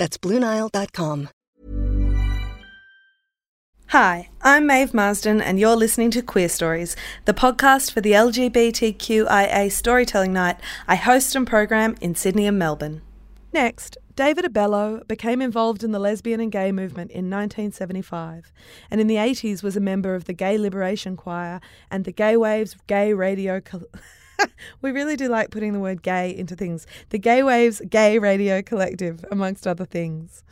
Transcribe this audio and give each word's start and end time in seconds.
That's 0.00 0.16
BlueNile.com. 0.16 1.28
Hi, 3.88 4.30
I'm 4.40 4.66
Maeve 4.66 4.94
Marsden, 4.94 5.42
and 5.42 5.60
you're 5.60 5.76
listening 5.76 6.10
to 6.12 6.22
Queerstories, 6.22 6.96
the 7.26 7.34
podcast 7.34 7.92
for 7.92 8.00
the 8.00 8.12
LGBTQIA 8.12 9.70
storytelling 9.70 10.32
night 10.32 10.56
I 10.88 10.94
host 10.94 11.34
and 11.34 11.46
program 11.46 11.96
in 12.00 12.14
Sydney 12.14 12.46
and 12.46 12.58
Melbourne. 12.58 13.02
Next, 13.52 13.98
David 14.16 14.46
Abello 14.46 15.06
became 15.06 15.42
involved 15.42 15.84
in 15.84 15.92
the 15.92 15.98
lesbian 15.98 16.40
and 16.40 16.50
gay 16.50 16.72
movement 16.72 17.10
in 17.10 17.28
1975, 17.28 18.54
and 18.90 19.02
in 19.02 19.06
the 19.06 19.16
80s 19.16 19.62
was 19.62 19.76
a 19.76 19.80
member 19.80 20.14
of 20.14 20.24
the 20.24 20.32
Gay 20.32 20.56
Liberation 20.56 21.14
Quire 21.14 21.60
and 21.90 22.06
the 22.06 22.12
Gaywaves 22.12 22.74
Gay 22.86 23.12
Radio. 23.12 23.60
Co- 23.60 23.84
we 24.82 24.90
really 24.90 25.16
do 25.16 25.28
like 25.28 25.50
putting 25.50 25.72
the 25.72 25.80
word 25.80 26.02
gay 26.02 26.34
into 26.34 26.56
things. 26.56 26.86
The 27.10 27.18
Gaywaves 27.18 27.88
Gay 27.88 28.18
Radio 28.18 28.62
Collective, 28.62 29.24
amongst 29.30 29.66
other 29.66 29.84
things. 29.84 30.42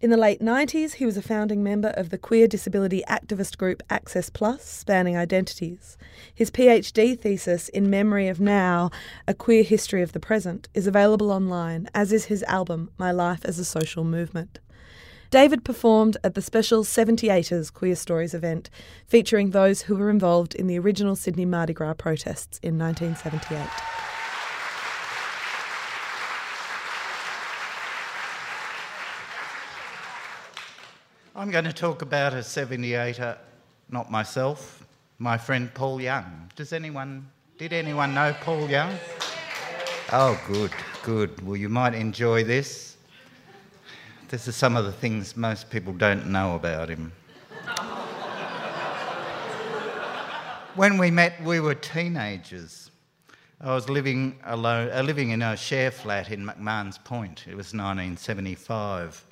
In 0.00 0.10
the 0.10 0.18
late 0.18 0.40
90s, 0.40 0.94
he 0.94 1.06
was 1.06 1.16
a 1.16 1.22
founding 1.22 1.62
member 1.62 1.88
of 1.96 2.10
the 2.10 2.18
queer 2.18 2.46
disability 2.46 3.02
activist 3.08 3.56
group 3.56 3.82
Access 3.88 4.28
Plus, 4.28 4.62
spanning 4.62 5.16
identities. 5.16 5.96
His 6.34 6.50
PhD 6.50 7.18
thesis, 7.18 7.70
In 7.70 7.88
Memory 7.88 8.28
of 8.28 8.38
Now 8.38 8.90
A 9.26 9.32
Queer 9.32 9.62
History 9.62 10.02
of 10.02 10.12
the 10.12 10.20
Present, 10.20 10.68
is 10.74 10.86
available 10.86 11.30
online, 11.30 11.88
as 11.94 12.12
is 12.12 12.26
his 12.26 12.42
album, 12.42 12.90
My 12.98 13.12
Life 13.12 13.46
as 13.46 13.58
a 13.58 13.64
Social 13.64 14.04
Movement. 14.04 14.58
David 15.34 15.64
performed 15.64 16.16
at 16.22 16.36
the 16.36 16.40
special 16.40 16.84
78ers 16.84 17.72
Queerstories 17.72 18.34
event, 18.34 18.70
featuring 19.08 19.50
those 19.50 19.82
who 19.82 19.96
were 19.96 20.08
involved 20.08 20.54
in 20.54 20.68
the 20.68 20.78
original 20.78 21.16
Sydney 21.16 21.44
Mardi 21.44 21.72
Gras 21.72 21.94
protests 21.94 22.60
in 22.62 22.78
1978. 22.78 23.58
I'm 31.34 31.50
going 31.50 31.64
to 31.64 31.72
talk 31.72 32.02
about 32.02 32.32
a 32.32 32.36
78er, 32.36 33.36
not 33.90 34.12
myself, 34.12 34.86
my 35.18 35.36
friend 35.36 35.74
Paul 35.74 36.00
Young. 36.00 36.48
Does 36.54 36.72
anyone, 36.72 37.28
did 37.58 37.72
anyone 37.72 38.14
know 38.14 38.36
Paul 38.40 38.70
Young? 38.70 38.94
Oh, 40.12 40.40
good, 40.46 40.70
good. 41.02 41.44
Well, 41.44 41.56
you 41.56 41.68
might 41.68 41.94
enjoy 41.94 42.44
this. 42.44 42.93
This 44.34 44.48
is 44.48 44.56
some 44.56 44.74
of 44.74 44.84
the 44.84 44.90
things 44.90 45.36
most 45.36 45.70
people 45.70 45.92
don't 45.92 46.26
know 46.26 46.56
about 46.56 46.88
him. 46.88 47.12
when 50.74 50.98
we 50.98 51.12
met, 51.12 51.40
we 51.44 51.60
were 51.60 51.76
teenagers. 51.76 52.90
I 53.60 53.72
was 53.72 53.88
living 53.88 54.40
alone, 54.42 54.90
uh, 54.92 55.02
living 55.02 55.30
in 55.30 55.40
a 55.40 55.56
share 55.56 55.92
flat 55.92 56.32
in 56.32 56.44
McMahon's 56.44 56.98
Point. 56.98 57.44
It 57.46 57.54
was 57.54 57.66
1975. 57.66 59.24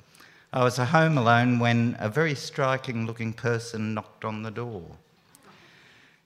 I 0.53 0.63
was 0.63 0.77
home 0.77 1.17
alone 1.17 1.59
when 1.59 1.97
a 1.99 2.07
very 2.07 2.33
striking 2.33 3.05
looking 3.05 3.33
person 3.33 3.93
knocked 3.93 4.23
on 4.23 4.41
the 4.41 4.51
door. 4.51 4.85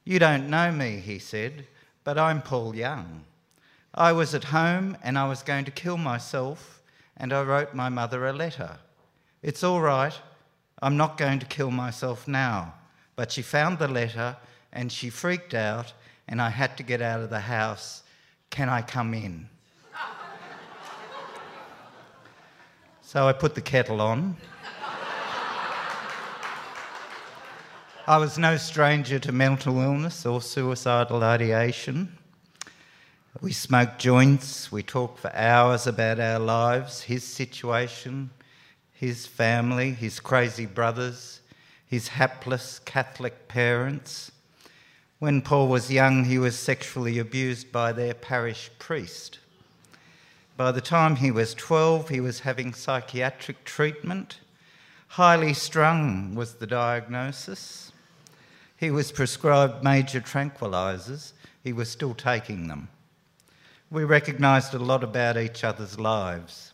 You 0.04 0.20
don't 0.20 0.52
know 0.52 0.72
me, 0.72 0.98
he 0.98 1.18
said, 1.18 1.66
but 2.04 2.20
I'm 2.20 2.44
Paul 2.44 2.76
Young. 2.76 3.24
I 3.96 4.12
was 4.12 4.36
at 4.36 4.44
home 4.44 4.98
and 5.02 5.18
I 5.18 5.28
was 5.28 5.42
going 5.42 5.66
to 5.66 5.72
kill 5.72 5.98
myself, 5.98 6.77
and 7.18 7.34
I 7.34 7.42
wrote 7.42 7.74
my 7.74 7.90
mother 7.90 8.28
a 8.28 8.34
letter. 8.34 8.78
It's 9.42 9.64
all 9.64 9.82
right, 9.82 10.14
I'm 10.82 10.98
not 10.98 11.18
going 11.18 11.40
to 11.40 11.46
kill 11.46 11.72
myself 11.72 12.28
now. 12.28 12.76
But 13.16 13.32
she 13.32 13.42
found 13.42 13.80
the 13.80 13.88
letter 13.88 14.38
and 14.72 14.92
she 14.92 15.10
freaked 15.10 15.54
out, 15.54 15.94
and 16.28 16.42
I 16.42 16.50
had 16.50 16.78
to 16.78 16.84
get 16.84 17.02
out 17.02 17.22
of 17.22 17.30
the 17.30 17.40
house. 17.40 18.04
Can 18.50 18.70
I 18.70 18.82
come 18.82 19.14
in? 19.14 19.50
So 23.02 23.26
I 23.26 23.32
put 23.32 23.56
the 23.56 23.62
kettle 23.62 24.02
on. 24.02 24.36
I 28.06 28.18
was 28.18 28.38
no 28.38 28.56
stranger 28.56 29.20
to 29.20 29.32
mental 29.34 29.80
illness 29.82 30.26
or 30.26 30.42
suicidal 30.42 31.24
ideation. 31.24 32.18
We 33.40 33.52
smoke 33.52 34.00
joints, 34.00 34.72
we 34.72 34.82
talk 34.82 35.20
for 35.20 35.32
hours 35.36 35.86
about 35.86 36.20
our 36.20 36.40
lives, 36.40 37.04
his 37.04 37.24
situation, 37.24 38.32
his 38.94 39.28
family, 39.28 39.92
his 39.92 40.20
crazy 40.20 40.66
brothers, 40.66 41.42
his 41.86 42.08
hapless 42.08 42.80
Catholic 42.80 43.48
parents. 43.48 44.32
When 45.20 45.44
Paul 45.44 45.68
was 45.68 45.92
young, 45.92 46.26
he 46.26 46.40
was 46.40 46.58
sexually 46.58 47.20
abused 47.20 47.72
by 47.72 47.92
their 47.92 48.16
parish 48.16 48.72
priest. 48.80 49.38
By 50.56 50.72
the 50.72 50.82
time 50.82 51.18
he 51.18 51.30
was 51.30 51.54
12, 51.54 52.10
he 52.10 52.20
was 52.20 52.40
having 52.40 52.74
psychiatric 52.74 53.64
treatment. 53.66 54.40
Highly 55.10 55.54
strung 55.54 56.34
was 56.34 56.56
the 56.56 56.66
diagnosis. 56.66 57.92
He 58.78 58.90
was 58.90 59.12
prescribed 59.12 59.84
major 59.84 60.22
tranquilizers. 60.22 61.34
He 61.64 61.72
was 61.72 61.92
still 61.92 62.16
taking 62.16 62.68
them. 62.68 62.88
We 63.90 64.04
recognised 64.04 64.74
a 64.74 64.80
lot 64.80 65.02
about 65.02 65.38
each 65.38 65.64
other's 65.64 65.98
lives. 65.98 66.74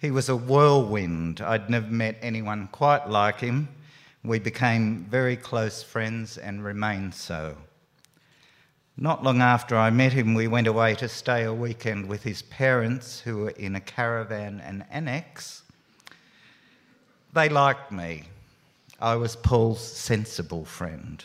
He 0.00 0.12
was 0.12 0.28
a 0.28 0.36
whirlwind. 0.36 1.40
I'd 1.40 1.68
never 1.68 1.88
met 1.88 2.16
anyone 2.22 2.68
quite 2.70 3.08
like 3.08 3.40
him. 3.40 3.68
We 4.22 4.38
became 4.38 5.06
very 5.10 5.36
close 5.36 5.82
friends 5.82 6.38
and 6.38 6.62
remained 6.62 7.14
so. 7.14 7.56
Not 8.96 9.24
long 9.24 9.40
after 9.40 9.76
I 9.76 9.90
met 9.90 10.12
him, 10.12 10.34
we 10.34 10.46
went 10.46 10.68
away 10.68 10.94
to 10.96 11.08
stay 11.08 11.42
a 11.42 11.52
weekend 11.52 12.06
with 12.08 12.22
his 12.22 12.42
parents, 12.42 13.20
who 13.20 13.38
were 13.38 13.50
in 13.50 13.74
a 13.74 13.80
caravan 13.80 14.60
and 14.64 14.84
annex. 14.90 15.62
They 17.32 17.48
liked 17.48 17.90
me. 17.90 18.24
I 19.00 19.16
was 19.16 19.34
Paul's 19.34 19.84
sensible 19.84 20.64
friend. 20.64 21.24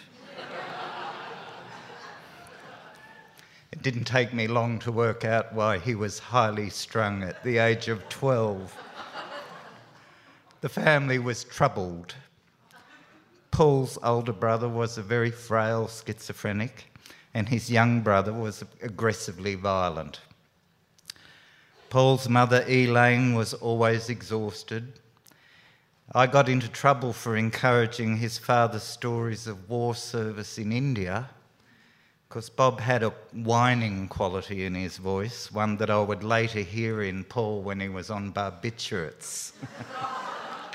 It 3.74 3.82
didn't 3.82 4.04
take 4.04 4.36
me 4.36 4.46
long 4.46 4.78
to 4.78 4.92
work 4.92 5.26
out 5.26 5.52
why 5.52 5.80
he 5.80 5.96
was 5.96 6.20
highly 6.20 6.70
strung 6.70 7.24
at 7.24 7.44
the 7.44 7.58
age 7.58 7.88
of 7.88 8.08
12. 8.08 8.72
the 10.62 10.70
family 10.70 11.18
was 11.18 11.44
troubled. 11.44 12.14
Paul's 13.50 13.98
older 14.04 14.32
brother 14.32 14.70
was 14.70 15.00
a 15.00 15.02
very 15.02 15.32
frail 15.32 15.88
schizophrenic 15.88 16.86
and 17.34 17.50
his 17.50 17.72
young 17.72 18.02
brother 18.02 18.32
was 18.32 18.64
aggressively 18.84 19.56
violent. 19.56 20.20
Paul's 21.90 22.30
mother, 22.30 22.64
Elaine, 22.68 23.34
was 23.34 23.56
always 23.56 24.08
exhausted. 24.08 25.00
I 26.14 26.28
got 26.28 26.48
into 26.48 26.68
trouble 26.68 27.12
for 27.12 27.36
encouraging 27.36 28.18
his 28.18 28.38
father's 28.38 28.84
stories 28.84 29.48
of 29.48 29.68
war 29.68 29.96
service 29.96 30.60
in 30.60 30.72
India 30.72 31.32
because 32.34 32.50
Bob 32.50 32.80
had 32.80 33.04
a 33.04 33.14
whining 33.32 34.08
quality 34.08 34.66
in 34.66 34.74
his 34.74 34.98
voice, 34.98 35.52
one 35.52 35.78
that 35.78 35.92
I 35.92 36.02
would 36.02 36.24
later 36.24 36.62
hear 36.62 37.04
in 37.04 37.24
Paul 37.26 37.62
when 37.62 37.80
he 37.80 37.90
was 37.90 38.10
on 38.10 38.34
barbiturates. 38.34 39.52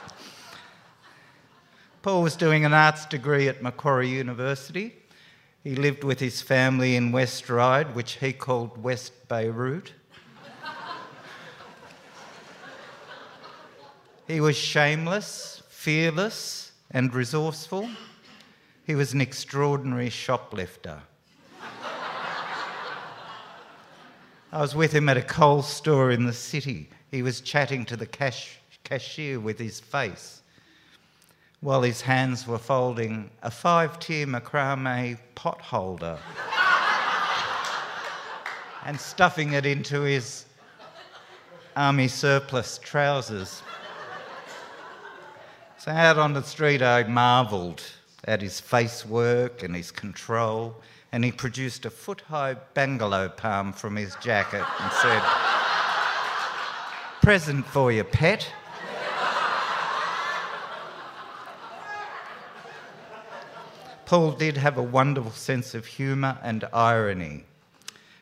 Paul 2.02 2.22
was 2.22 2.36
doing 2.36 2.64
an 2.64 2.72
arts 2.72 3.06
degree 3.06 3.48
at 3.48 3.60
Macquarie 3.60 4.08
University 4.08 4.94
he 5.64 5.74
lived 5.74 6.04
with 6.04 6.20
his 6.20 6.40
family 6.40 6.94
in 6.94 7.10
West 7.10 7.50
Ryde, 7.50 7.92
which 7.96 8.12
he 8.12 8.32
called 8.32 8.80
West 8.80 9.26
Beirut. 9.26 9.92
he 14.28 14.40
was 14.40 14.56
shameless, 14.56 15.64
fearless, 15.68 16.70
and 16.92 17.12
resourceful. 17.12 17.88
He 18.86 18.94
was 18.94 19.12
an 19.12 19.20
extraordinary 19.20 20.08
shoplifter. 20.08 21.02
I 24.50 24.60
was 24.60 24.74
with 24.74 24.92
him 24.92 25.08
at 25.08 25.18
a 25.18 25.22
Coles 25.22 25.68
store 25.68 26.10
in 26.10 26.24
the 26.24 26.32
city. 26.32 26.88
He 27.10 27.22
was 27.22 27.42
chatting 27.42 27.84
to 27.86 27.96
the 27.96 28.06
cash- 28.06 28.58
cashier 28.82 29.38
with 29.38 29.58
his 29.58 29.78
face 29.78 30.40
while 31.60 31.82
his 31.82 32.00
hands 32.00 32.46
were 32.46 32.58
folding 32.58 33.30
a 33.42 33.50
five 33.50 33.98
tier 33.98 34.26
macrame 34.26 35.18
pot 35.34 35.60
holder 35.60 36.18
and 38.86 38.98
stuffing 38.98 39.52
it 39.52 39.66
into 39.66 40.02
his 40.02 40.46
army 41.76 42.08
surplus 42.08 42.78
trousers. 42.78 43.62
So 45.78 45.90
out 45.90 46.18
on 46.18 46.32
the 46.32 46.42
street, 46.42 46.80
I 46.80 47.02
marvelled 47.02 47.82
at 48.24 48.40
his 48.40 48.60
face 48.60 49.04
work 49.04 49.62
and 49.62 49.74
his 49.74 49.90
control, 49.90 50.76
and 51.12 51.24
he 51.24 51.32
produced 51.32 51.86
a 51.86 51.90
foot 51.90 52.20
high 52.22 52.56
bangalow 52.74 53.34
palm 53.34 53.72
from 53.72 53.96
his 53.96 54.14
jacket 54.16 54.64
and 54.80 54.92
said, 54.92 55.22
Present 57.22 57.66
for 57.66 57.90
your 57.92 58.04
pet. 58.04 58.46
Paul 64.08 64.32
did 64.32 64.56
have 64.56 64.78
a 64.78 64.82
wonderful 64.82 65.32
sense 65.32 65.74
of 65.74 65.84
humour 65.84 66.38
and 66.42 66.64
irony, 66.72 67.44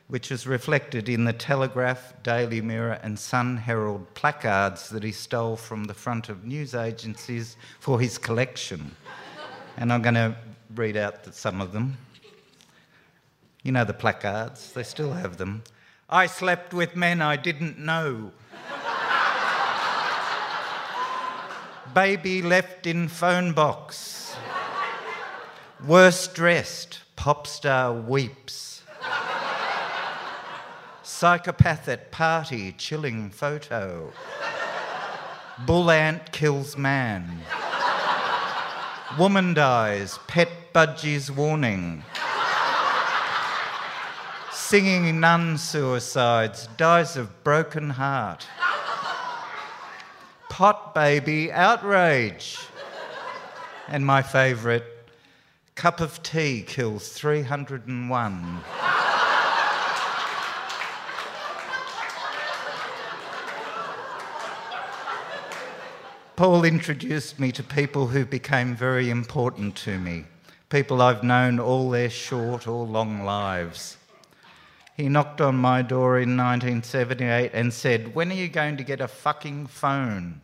which 0.08 0.32
is 0.32 0.44
reflected 0.44 1.08
in 1.08 1.24
the 1.24 1.32
Telegraph, 1.32 2.12
Daily 2.24 2.60
Mirror, 2.60 2.98
and 3.04 3.16
Sun 3.16 3.58
Herald 3.58 4.12
placards 4.14 4.88
that 4.88 5.04
he 5.04 5.12
stole 5.12 5.54
from 5.54 5.84
the 5.84 5.94
front 5.94 6.28
of 6.28 6.44
news 6.44 6.74
agencies 6.74 7.56
for 7.78 8.00
his 8.00 8.18
collection. 8.18 8.96
And 9.76 9.92
I'm 9.92 10.02
going 10.02 10.16
to 10.16 10.34
read 10.74 10.96
out 10.96 11.32
some 11.32 11.60
of 11.60 11.72
them. 11.72 11.96
You 13.66 13.72
know 13.72 13.82
the 13.82 13.94
placards, 13.94 14.70
they 14.74 14.84
still 14.84 15.14
have 15.14 15.38
them. 15.38 15.64
I 16.08 16.26
slept 16.26 16.72
with 16.72 16.94
men 16.94 17.20
I 17.20 17.34
didn't 17.34 17.80
know. 17.80 18.30
Baby 21.92 22.42
left 22.42 22.86
in 22.86 23.08
phone 23.08 23.54
box. 23.54 24.36
Worst 25.84 26.32
dressed, 26.32 27.00
pop 27.16 27.48
star 27.48 27.92
weeps. 27.92 28.84
Psychopath 31.02 31.88
at 31.88 32.12
party, 32.12 32.70
chilling 32.70 33.30
photo. 33.30 34.12
Bull 35.66 35.90
ant 35.90 36.30
kills 36.30 36.76
man. 36.76 37.40
Woman 39.18 39.54
dies, 39.54 40.20
pet 40.28 40.72
budgies 40.72 41.30
warning. 41.30 42.04
Singing 44.68 45.20
nun 45.20 45.58
suicides, 45.58 46.68
dies 46.76 47.16
of 47.16 47.44
broken 47.44 47.88
heart. 47.88 48.48
Pot 50.48 50.92
baby 50.92 51.52
outrage. 51.52 52.58
And 53.86 54.04
my 54.04 54.22
favourite, 54.22 54.82
Cup 55.76 56.00
of 56.00 56.20
tea 56.24 56.64
kills 56.66 57.10
301. 57.10 58.60
Paul 66.34 66.64
introduced 66.64 67.38
me 67.38 67.52
to 67.52 67.62
people 67.62 68.08
who 68.08 68.26
became 68.26 68.74
very 68.74 69.10
important 69.10 69.76
to 69.76 70.00
me, 70.00 70.24
people 70.70 71.00
I've 71.00 71.22
known 71.22 71.60
all 71.60 71.88
their 71.88 72.10
short 72.10 72.66
or 72.66 72.84
long 72.84 73.22
lives. 73.22 73.98
He 74.96 75.10
knocked 75.10 75.42
on 75.42 75.56
my 75.56 75.82
door 75.82 76.18
in 76.18 76.38
1978 76.38 77.50
and 77.52 77.72
said, 77.72 78.14
When 78.14 78.30
are 78.30 78.34
you 78.34 78.48
going 78.48 78.78
to 78.78 78.84
get 78.84 79.02
a 79.02 79.08
fucking 79.08 79.66
phone? 79.66 80.40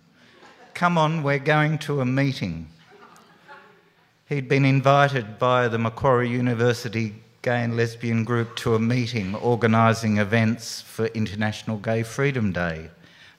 Come 0.75 0.99
on, 0.99 1.23
we're 1.23 1.39
going 1.39 1.79
to 1.79 2.03
a 2.03 2.05
meeting. 2.05 2.69
He'd 4.29 4.49
been 4.49 4.67
invited 4.67 5.39
by 5.39 5.69
the 5.69 5.79
Macquarie 5.79 6.29
University 6.29 7.15
Gay 7.41 7.65
and 7.65 7.77
Lesbian 7.77 8.25
Group 8.25 8.55
to 8.57 8.75
a 8.75 8.79
meeting 8.79 9.35
organising 9.37 10.19
events 10.19 10.83
for 10.83 11.07
International 11.07 11.79
Gay 11.79 12.03
Freedom 12.03 12.53
Day. 12.53 12.91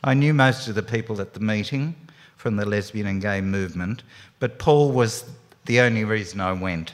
I 0.03 0.15
knew 0.15 0.33
most 0.33 0.67
of 0.67 0.75
the 0.75 0.83
people 0.83 1.21
at 1.21 1.33
the 1.33 1.39
meeting 1.39 1.95
from 2.35 2.55
the 2.55 2.65
lesbian 2.65 3.07
and 3.07 3.21
gay 3.21 3.39
movement, 3.39 4.03
but 4.39 4.59
Paul 4.59 4.91
was 4.91 5.25
the 5.65 5.79
only 5.79 6.03
reason 6.03 6.41
I 6.41 6.53
went. 6.53 6.91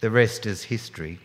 The 0.00 0.10
rest 0.10 0.46
is 0.46 0.64
history. 0.64 1.18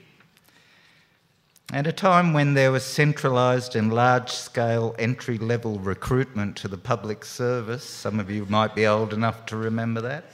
At 1.74 1.86
a 1.86 1.92
time 1.92 2.32
when 2.32 2.54
there 2.54 2.72
was 2.72 2.86
centralised 2.86 3.76
and 3.76 3.94
large 3.94 4.30
scale 4.32 4.96
entry 4.98 5.38
level 5.38 5.80
recruitment 5.80 6.56
to 6.58 6.70
the 6.70 6.78
public 6.78 7.26
service, 7.26 7.84
some 7.84 8.22
of 8.22 8.32
you 8.32 8.46
might 8.46 8.74
be 8.74 8.88
old 8.88 9.12
enough 9.12 9.46
to 9.48 9.58
remember 9.58 10.00
that. 10.00 10.32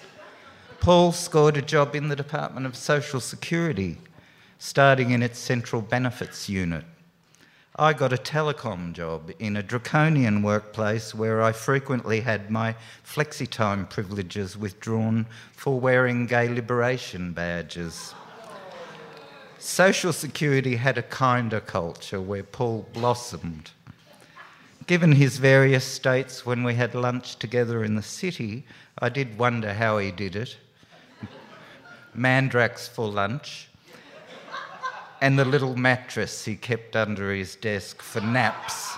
Paul 0.79 1.11
scored 1.11 1.57
a 1.57 1.61
job 1.63 1.95
in 1.95 2.07
the 2.07 2.15
Department 2.15 2.67
of 2.67 2.75
Social 2.75 3.19
Security, 3.19 3.97
starting 4.59 5.09
in 5.09 5.23
its 5.23 5.39
Central 5.39 5.81
Benefits 5.81 6.49
Unit. 6.49 6.85
I 7.77 7.93
got 7.93 8.13
a 8.13 8.17
telecom 8.17 8.93
job 8.93 9.31
in 9.39 9.57
a 9.57 9.63
draconian 9.63 10.43
workplace 10.43 11.15
where 11.15 11.41
I 11.41 11.51
frequently 11.51 12.19
had 12.19 12.51
my 12.51 12.75
flexi-time 13.03 13.87
privileges 13.87 14.55
withdrawn 14.55 15.25
for 15.53 15.79
wearing 15.79 16.27
gay 16.27 16.47
liberation 16.47 17.33
badges. 17.33 18.13
Social 19.65 20.11
Security 20.11 20.75
had 20.75 20.97
a 20.97 21.01
kinder 21.01 21.61
culture 21.61 22.19
where 22.19 22.43
Paul 22.43 22.85
blossomed. 22.91 23.71
Given 24.87 25.13
his 25.13 25.37
various 25.37 25.85
states 25.85 26.45
when 26.45 26.65
we 26.65 26.73
had 26.75 26.93
lunch 26.93 27.37
together 27.37 27.81
in 27.81 27.95
the 27.95 28.01
city, 28.01 28.65
I 28.99 29.07
did 29.07 29.37
wonder 29.37 29.73
how 29.73 29.99
he 29.99 30.11
did 30.11 30.35
it 30.35 30.57
mandrax 32.15 32.89
for 32.89 33.07
lunch, 33.07 33.69
and 35.21 35.39
the 35.39 35.45
little 35.45 35.77
mattress 35.77 36.43
he 36.43 36.57
kept 36.57 36.97
under 36.97 37.33
his 37.33 37.55
desk 37.55 38.01
for 38.01 38.19
naps. 38.19 38.97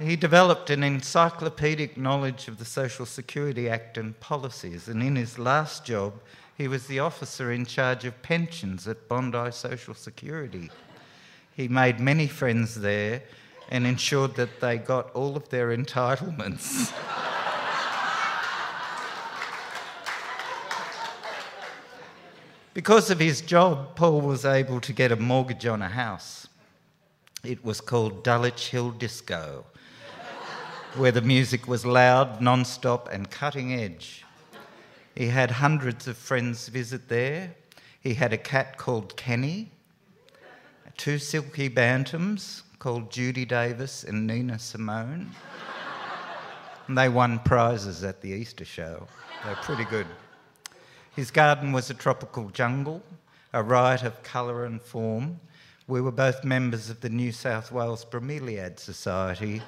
He 0.00 0.16
developed 0.16 0.70
an 0.70 0.82
encyclopedic 0.82 1.96
knowledge 1.96 2.48
of 2.48 2.58
the 2.58 2.64
Social 2.64 3.06
Security 3.06 3.68
Act 3.68 3.96
and 3.96 4.18
policies, 4.18 4.88
and 4.88 5.00
in 5.00 5.14
his 5.14 5.38
last 5.38 5.84
job, 5.84 6.14
he 6.58 6.66
was 6.66 6.86
the 6.86 6.98
officer 6.98 7.52
in 7.52 7.64
charge 7.64 8.04
of 8.04 8.20
pensions 8.20 8.88
at 8.88 9.08
Bondi 9.08 9.52
Social 9.52 9.94
Security. 9.94 10.70
He 11.56 11.68
made 11.68 12.00
many 12.00 12.26
friends 12.26 12.80
there 12.80 13.22
and 13.70 13.86
ensured 13.86 14.34
that 14.34 14.60
they 14.60 14.78
got 14.78 15.12
all 15.12 15.36
of 15.36 15.48
their 15.50 15.76
entitlements. 15.76 16.92
Because 22.74 23.10
of 23.10 23.20
his 23.20 23.40
job, 23.40 23.94
Paul 23.94 24.20
was 24.20 24.44
able 24.44 24.80
to 24.80 24.92
get 24.92 25.12
a 25.12 25.16
mortgage 25.16 25.66
on 25.66 25.80
a 25.80 25.88
house. 25.88 26.48
It 27.44 27.64
was 27.64 27.80
called 27.80 28.24
Dulwich 28.24 28.70
Hill 28.70 28.90
Disco, 28.90 29.64
where 30.96 31.12
the 31.12 31.20
music 31.20 31.66
was 31.66 31.84
loud, 31.84 32.40
non 32.40 32.64
stop, 32.64 33.08
and 33.10 33.30
cutting 33.30 33.72
edge. 33.74 34.24
He 35.14 35.26
had 35.26 35.50
hundreds 35.50 36.06
of 36.06 36.16
friends 36.16 36.68
visit 36.68 37.08
there. 37.08 37.54
He 38.00 38.14
had 38.14 38.32
a 38.32 38.38
cat 38.38 38.76
called 38.76 39.16
Kenny, 39.16 39.70
two 40.96 41.18
silky 41.18 41.68
bantams 41.68 42.62
called 42.78 43.10
Judy 43.10 43.44
Davis 43.44 44.04
and 44.04 44.26
Nina 44.26 44.58
Simone. 44.58 45.30
And 46.86 46.96
they 46.96 47.08
won 47.08 47.40
prizes 47.40 48.04
at 48.04 48.20
the 48.20 48.28
Easter 48.28 48.64
show. 48.64 49.08
They're 49.44 49.56
pretty 49.56 49.84
good. 49.86 50.06
His 51.16 51.30
garden 51.30 51.72
was 51.72 51.90
a 51.90 51.94
tropical 51.94 52.50
jungle, 52.50 53.02
a 53.52 53.62
riot 53.62 54.02
of 54.02 54.22
colour 54.22 54.64
and 54.66 54.80
form. 54.80 55.40
We 55.88 56.00
were 56.00 56.12
both 56.12 56.44
members 56.44 56.90
of 56.90 57.00
the 57.00 57.08
New 57.08 57.32
South 57.32 57.72
Wales 57.72 58.04
Bromeliad 58.04 58.78
Society. 58.78 59.62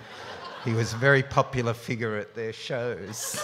He 0.67 0.75
was 0.75 0.93
a 0.93 0.97
very 0.97 1.23
popular 1.23 1.73
figure 1.73 2.19
at 2.19 2.35
their 2.35 2.53
shows. 2.53 3.43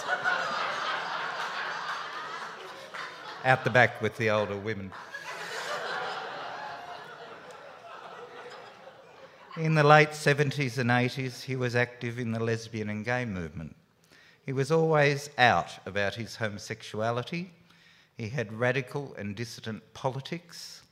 Out 3.43 3.63
the 3.63 3.71
back 3.71 3.99
with 3.99 4.15
the 4.17 4.29
older 4.29 4.57
women. 4.57 4.91
In 9.57 9.73
the 9.73 9.83
late 9.83 10.09
70s 10.09 10.77
and 10.77 10.91
80s, 10.91 11.41
he 11.43 11.55
was 11.55 11.75
active 11.75 12.19
in 12.19 12.31
the 12.31 12.39
lesbian 12.39 12.89
and 12.89 13.03
gay 13.03 13.25
movement. 13.25 13.75
He 14.45 14.53
was 14.53 14.71
always 14.71 15.31
out 15.37 15.79
about 15.87 16.13
his 16.13 16.35
homosexuality 16.35 17.51
he 18.17 18.29
had 18.29 18.53
radical 18.53 19.15
and 19.17 19.35
dissident 19.35 19.93
politics. 19.93 20.83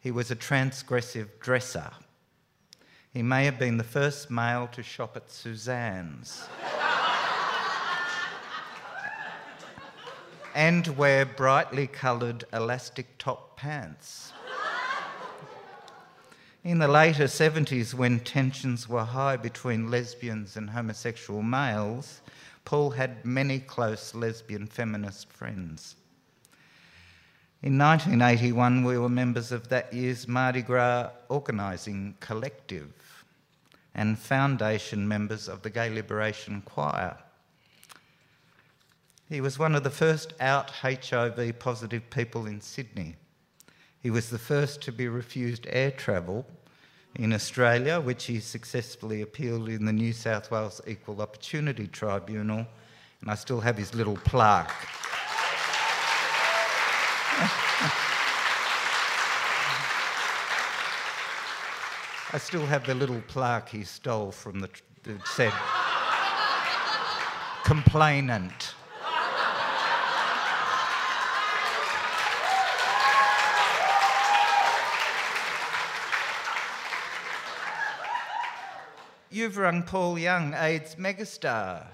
He 0.00 0.10
was 0.10 0.30
a 0.30 0.36
transgressive 0.36 1.28
dresser. 1.40 1.90
He 3.16 3.22
may 3.22 3.46
have 3.46 3.58
been 3.58 3.78
the 3.78 3.82
first 3.82 4.30
male 4.30 4.68
to 4.72 4.82
shop 4.82 5.16
at 5.16 5.30
Suzanne's. 5.30 6.46
and 10.54 10.86
wear 10.98 11.24
brightly 11.24 11.86
coloured 11.86 12.44
elastic 12.52 13.06
top 13.16 13.56
pants. 13.56 14.34
In 16.62 16.78
the 16.78 16.88
later 16.88 17.24
70s, 17.24 17.94
when 17.94 18.20
tensions 18.20 18.86
were 18.86 19.04
high 19.04 19.38
between 19.38 19.90
lesbians 19.90 20.58
and 20.58 20.68
homosexual 20.68 21.42
males, 21.42 22.20
Paul 22.66 22.90
had 22.90 23.24
many 23.24 23.60
close 23.60 24.14
lesbian 24.14 24.66
feminist 24.66 25.32
friends. 25.32 25.96
In 27.62 27.78
1981, 27.78 28.84
we 28.84 28.98
were 28.98 29.08
members 29.08 29.50
of 29.50 29.68
that 29.70 29.92
year's 29.92 30.28
Mardi 30.28 30.62
Gras 30.62 31.10
organising 31.28 32.14
collective. 32.20 32.92
and 33.96 34.18
foundation 34.18 35.08
members 35.08 35.48
of 35.48 35.62
the 35.62 35.70
Gay 35.70 35.88
Liberation 35.88 36.62
Quire. 36.66 37.16
He 39.28 39.40
was 39.40 39.58
one 39.58 39.74
of 39.74 39.82
the 39.82 39.90
first 39.90 40.34
out 40.38 40.70
HIV 40.70 41.58
positive 41.58 42.08
people 42.10 42.46
in 42.46 42.60
Sydney. 42.60 43.16
He 44.00 44.10
was 44.10 44.28
the 44.28 44.38
first 44.38 44.82
to 44.82 44.92
be 44.92 45.08
refused 45.08 45.66
air 45.70 45.90
travel 45.90 46.46
in 47.14 47.32
Australia, 47.32 47.98
which 47.98 48.24
he 48.24 48.38
successfully 48.38 49.22
appealed 49.22 49.70
in 49.70 49.86
the 49.86 49.92
New 49.92 50.12
South 50.12 50.50
Wales 50.50 50.82
Equal 50.86 51.22
Opportunity 51.22 51.86
Tribunal, 51.86 52.66
and 53.22 53.30
I 53.30 53.34
still 53.34 53.60
have 53.60 53.78
his 53.78 53.94
little 53.94 54.16
plaque. 54.16 54.70
I 62.32 62.38
still 62.38 62.66
have 62.66 62.86
the 62.86 62.94
little 62.94 63.22
plaque 63.28 63.68
he 63.68 63.84
stole 63.84 64.32
from 64.32 64.60
the 64.60 64.68
that 65.04 65.26
said 65.26 65.52
complainant. 67.64 68.74
You've 79.30 79.58
rung 79.58 79.82
Paul 79.82 80.18
Young, 80.18 80.54
AIDS 80.54 80.94
megastar, 80.94 81.86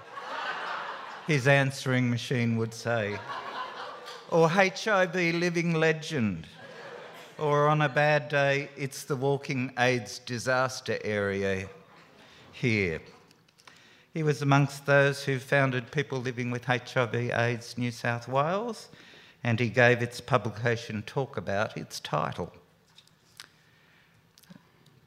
his 1.26 1.48
answering 1.48 2.08
machine 2.08 2.56
would 2.56 2.72
say. 2.72 3.18
Or 4.32 4.48
HIV 4.48 5.14
living 5.14 5.74
legend. 5.74 6.46
Or 7.36 7.68
on 7.68 7.82
a 7.82 7.88
bad 7.90 8.30
day, 8.30 8.70
it's 8.78 9.04
the 9.04 9.14
walking 9.14 9.74
AIDS 9.78 10.20
disaster 10.20 10.98
area 11.04 11.68
here. 12.50 13.02
He 14.14 14.22
was 14.22 14.40
amongst 14.40 14.86
those 14.86 15.24
who 15.24 15.38
founded 15.38 15.90
People 15.90 16.18
Living 16.18 16.50
with 16.50 16.64
HIV 16.64 17.14
AIDS 17.14 17.76
New 17.76 17.90
South 17.90 18.26
Wales, 18.26 18.88
and 19.44 19.60
he 19.60 19.68
gave 19.68 20.00
its 20.00 20.18
publication 20.22 21.02
Talkabout 21.06 21.76
its 21.76 22.00
title. 22.00 22.54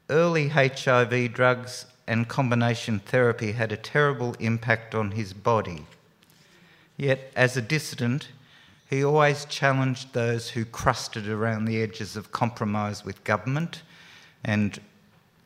Early 0.08 0.50
HIV 0.50 1.32
drugs 1.32 1.86
and 2.06 2.28
combination 2.28 3.00
therapy 3.00 3.52
had 3.52 3.72
a 3.72 3.76
terrible 3.76 4.36
impact 4.38 4.94
on 4.94 5.10
his 5.10 5.32
body. 5.32 5.84
Yet, 6.96 7.32
as 7.34 7.56
a 7.56 7.60
dissident, 7.62 8.28
he 8.88 9.04
always 9.04 9.44
challenged 9.46 10.12
those 10.12 10.50
who 10.50 10.64
crusted 10.64 11.28
around 11.28 11.64
the 11.64 11.82
edges 11.82 12.16
of 12.16 12.32
compromise 12.32 13.04
with 13.04 13.24
government 13.24 13.82
and 14.44 14.80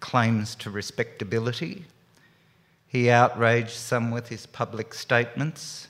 claims 0.00 0.54
to 0.56 0.70
respectability. 0.70 1.84
He 2.86 3.10
outraged 3.10 3.70
some 3.70 4.10
with 4.10 4.28
his 4.28 4.46
public 4.46 4.92
statements. 4.94 5.88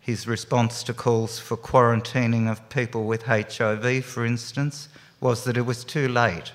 His 0.00 0.26
response 0.26 0.82
to 0.84 0.94
calls 0.94 1.38
for 1.38 1.56
quarantining 1.56 2.50
of 2.50 2.68
people 2.68 3.04
with 3.04 3.22
HIV, 3.24 4.04
for 4.04 4.24
instance, 4.24 4.88
was 5.20 5.44
that 5.44 5.56
it 5.56 5.66
was 5.66 5.84
too 5.84 6.08
late 6.08 6.52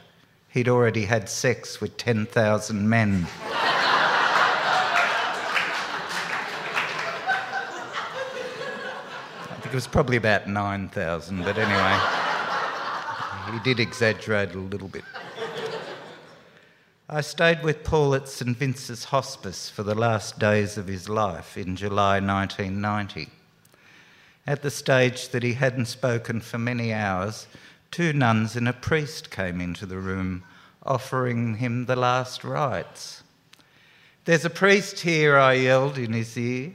he'd 0.57 0.67
already 0.67 1.05
had 1.05 1.29
sex 1.29 1.79
with 1.79 1.95
10,000 1.97 2.89
men. 2.89 3.27
Think 9.67 9.73
it 9.73 9.83
was 9.83 9.87
probably 9.87 10.15
about 10.15 10.47
9,000, 10.47 11.43
but 11.43 11.57
anyway, 11.57 11.99
he 13.51 13.59
did 13.65 13.81
exaggerate 13.81 14.55
a 14.55 14.59
little 14.59 14.87
bit. 14.87 15.03
I 17.09 17.19
stayed 17.19 17.61
with 17.63 17.83
Paul 17.83 18.15
at 18.15 18.29
St 18.29 18.55
Vincent's 18.55 19.03
Hospice 19.03 19.69
for 19.69 19.83
the 19.83 19.93
last 19.93 20.39
days 20.39 20.77
of 20.77 20.87
his 20.87 21.09
life 21.09 21.57
in 21.57 21.75
July 21.75 22.21
1990. 22.21 23.27
At 24.45 24.61
the 24.61 24.71
stage 24.71 25.27
that 25.29 25.43
he 25.43 25.51
hadn't 25.51 25.87
spoken 25.87 26.39
for 26.39 26.57
many 26.57 26.93
hours, 26.93 27.47
two 27.91 28.13
nuns 28.13 28.55
and 28.55 28.69
a 28.69 28.73
priest 28.73 29.31
came 29.31 29.59
into 29.59 29.85
the 29.85 29.99
room 29.99 30.45
offering 30.85 31.55
him 31.55 31.87
the 31.87 31.97
last 31.97 32.45
rites. 32.45 33.21
There's 34.23 34.45
a 34.45 34.49
priest 34.49 35.01
here, 35.01 35.37
I 35.37 35.55
yelled 35.55 35.97
in 35.97 36.13
his 36.13 36.37
ear. 36.37 36.71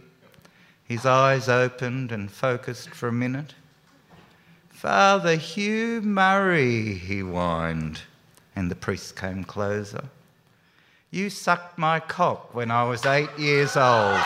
His 0.93 1.07
eyes 1.07 1.49
opened 1.49 2.13
and 2.13 2.31
focused 2.31 2.91
for 2.91 3.09
a 3.09 3.13
minute. 3.13 3.55
Father 4.69 5.37
Hugh 5.37 6.03
Murray, 6.03 6.93
he 6.93 7.21
whined, 7.21 8.03
and 8.55 8.71
the 8.71 8.75
priest 8.75 9.17
came 9.17 9.43
closer. 9.43 10.05
You 11.11 11.31
sucked 11.31 11.79
my 11.79 11.99
cock 11.99 12.55
when 12.55 12.71
I 12.71 12.85
was 12.85 13.07
eight 13.07 13.31
years 13.39 13.75
old. 13.75 14.21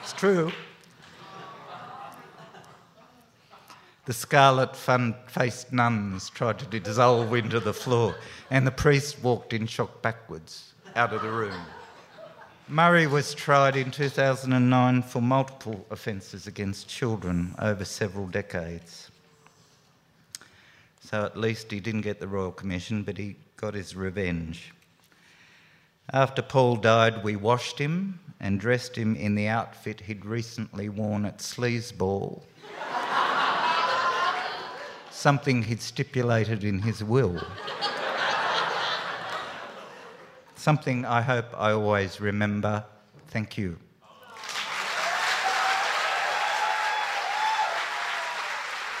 it's 0.00 0.12
true. 0.12 0.52
The 4.04 4.12
scarlet 4.12 4.76
fun 4.76 5.16
faced 5.26 5.72
nuns 5.72 6.30
tried 6.30 6.60
to 6.60 6.78
dissolve 6.78 7.34
into 7.34 7.58
the 7.58 7.74
floor, 7.74 8.14
and 8.48 8.64
the 8.64 8.70
priest 8.70 9.20
walked 9.24 9.52
in 9.52 9.66
shock 9.66 10.02
backwards 10.02 10.72
out 10.94 11.12
of 11.12 11.22
the 11.22 11.32
room. 11.32 11.60
Murray 12.70 13.06
was 13.06 13.32
tried 13.32 13.76
in 13.76 13.90
2009 13.90 15.02
for 15.02 15.22
multiple 15.22 15.86
offences 15.90 16.46
against 16.46 16.86
children 16.86 17.54
over 17.58 17.82
several 17.82 18.26
decades. 18.26 19.10
So 21.00 21.24
at 21.24 21.34
least 21.34 21.72
he 21.72 21.80
didn't 21.80 22.02
get 22.02 22.20
the 22.20 22.28
Royal 22.28 22.52
Commission, 22.52 23.04
but 23.04 23.16
he 23.16 23.36
got 23.56 23.72
his 23.72 23.96
revenge. 23.96 24.74
After 26.12 26.42
Paul 26.42 26.76
died, 26.76 27.24
we 27.24 27.36
washed 27.36 27.78
him 27.78 28.20
and 28.38 28.60
dressed 28.60 28.96
him 28.96 29.16
in 29.16 29.34
the 29.34 29.48
outfit 29.48 30.02
he'd 30.02 30.26
recently 30.26 30.90
worn 30.90 31.24
at 31.24 31.38
Sleazeball 31.38 32.42
something 35.10 35.62
he'd 35.62 35.80
stipulated 35.80 36.64
in 36.64 36.80
his 36.80 37.02
will. 37.02 37.42
Something 40.68 41.06
I 41.06 41.22
hope 41.22 41.46
I 41.56 41.72
always 41.72 42.20
remember. 42.20 42.84
Thank 43.28 43.56
you. 43.56 43.78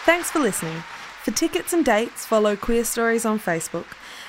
Thanks 0.06 0.30
for 0.30 0.38
listening. 0.38 0.82
For 1.24 1.30
tickets 1.30 1.74
and 1.74 1.84
dates, 1.84 2.24
follow 2.24 2.56
Queerstories 2.56 3.28
on 3.28 3.38
Facebook. 3.38 3.84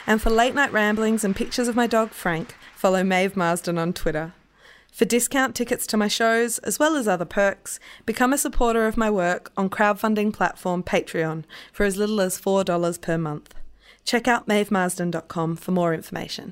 And 0.05 0.21
for 0.21 0.29
late 0.29 0.53
night 0.53 0.73
ramblings 0.73 1.23
and 1.23 1.33
pictures 1.33 1.69
of 1.69 1.77
my 1.77 1.87
dog 1.87 2.09
Frank, 2.09 2.55
follow 2.75 3.05
Maeve 3.05 3.37
Marsden 3.37 3.77
on 3.77 3.93
Twitter. 3.93 4.33
For 4.91 5.05
discount 5.05 5.55
tickets 5.55 5.87
to 5.87 5.95
my 5.95 6.09
shows, 6.09 6.57
as 6.57 6.77
well 6.77 6.97
as 6.97 7.07
other 7.07 7.23
perks, 7.23 7.79
become 8.05 8.33
a 8.33 8.37
supporter 8.37 8.85
of 8.85 8.97
my 8.97 9.09
work 9.09 9.49
on 9.55 9.69
crowdfunding 9.69 10.33
platform 10.33 10.83
Patreon 10.83 11.45
for 11.71 11.85
as 11.85 11.95
little 11.95 12.19
as 12.19 12.37
$4 12.37 12.99
per 12.99 13.17
month. 13.17 13.55
Check 14.03 14.27
out 14.27 14.45
maevemarsden.com 14.45 15.55
for 15.55 15.71
more 15.71 15.93
information. 15.93 16.51